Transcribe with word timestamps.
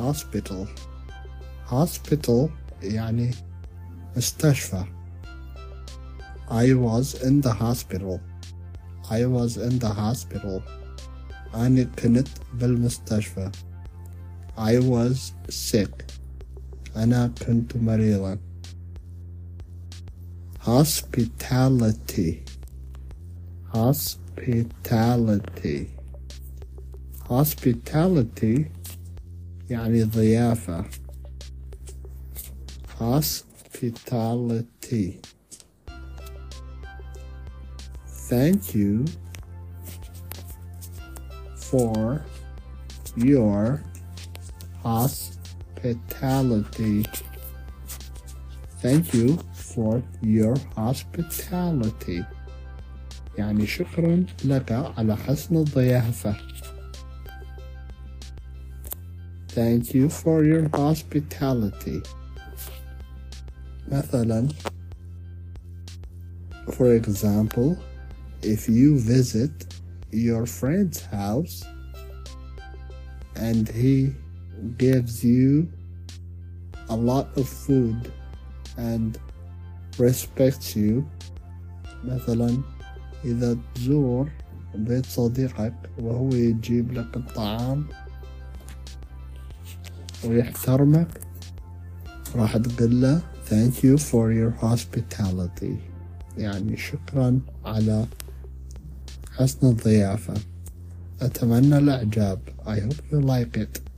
hospital 0.00 0.66
hospital 1.70 2.48
يعني 2.82 3.30
مستشفى 4.16 4.84
I 6.48 6.72
was 6.74 7.14
in 7.22 7.40
the 7.40 7.52
hospital 7.52 8.20
I 9.10 9.24
was 9.26 9.56
in 9.56 9.78
the 9.78 9.88
hospital 9.88 10.62
أنا 11.54 11.82
كنت 11.84 12.28
بالمستشفى 12.54 13.50
I 14.58 14.78
was 14.78 15.32
sick 15.50 16.04
أنا 16.96 17.32
كنت 17.46 17.76
مريضا 17.76 18.38
hospitality 20.66 22.42
hospitality 23.74 25.78
hospitality 27.28 28.70
يعني 29.71 30.03
ضيافة 30.03 30.85
hospitality 32.99 35.19
thank 38.29 38.75
you 38.75 39.05
for 41.55 42.21
your 43.15 43.81
hospitality 44.83 47.05
thank 48.83 49.13
you 49.13 49.37
for 49.53 50.03
your 50.21 50.55
hospitality 50.75 52.23
يعني 53.37 53.67
شكرا 53.67 54.25
لك 54.45 54.71
على 54.71 55.17
حسن 55.17 55.57
الضيافة 55.57 56.50
Thank 59.50 59.94
you 59.94 60.08
for 60.08 60.44
your 60.44 60.68
hospitality 60.74 62.02
مثلا 63.88 64.48
For 66.70 66.94
example 66.94 67.76
if 68.42 68.68
you 68.68 68.98
visit 68.98 69.52
your 70.12 70.46
friend's 70.46 71.00
house 71.06 71.64
and 73.36 73.68
he 73.68 74.12
gives 74.78 75.24
you 75.24 75.68
a 76.88 76.96
lot 76.96 77.28
of 77.36 77.48
food 77.48 78.12
and 78.76 79.18
respects 79.98 80.76
you 80.76 81.04
مثلا 82.04 82.62
إذا 83.24 83.56
تزور 83.74 84.30
بيت 84.74 85.06
صديقك 85.06 85.74
وهو 85.98 86.28
يجيب 86.34 86.92
لك 86.92 87.16
الطعام 87.16 87.86
ويحترمك 90.25 91.07
راح 92.35 92.57
تقول 92.57 93.01
له 93.01 93.21
thank 93.49 93.73
you 93.83 93.97
for 93.97 94.31
your 94.31 94.51
hospitality. 94.65 95.75
يعني 96.37 96.77
شكرا 96.77 97.39
على 97.65 98.05
حسن 99.35 99.67
الضيافة. 99.67 100.33
أتمنى 101.21 101.77
الإعجاب. 101.77 102.39
I 102.65 102.79
hope 102.79 103.01
you 103.11 103.19
like 103.21 103.57
it. 103.57 103.90